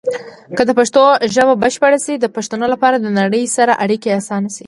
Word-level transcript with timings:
که 0.57 0.63
پښتو 0.79 1.01
ژبه 1.33 1.53
بشپړه 1.63 1.99
شي، 2.05 2.13
د 2.19 2.25
پښتنو 2.35 2.65
لپاره 2.73 2.95
د 2.99 3.07
نړۍ 3.19 3.43
سره 3.57 3.73
اړیکې 3.83 4.09
اسانه 4.19 4.49
شي. 4.55 4.59